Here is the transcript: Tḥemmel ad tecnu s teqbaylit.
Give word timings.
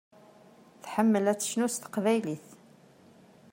Tḥemmel 0.83 1.25
ad 1.31 1.39
tecnu 1.39 1.67
s 1.73 1.75
teqbaylit. 1.77 2.47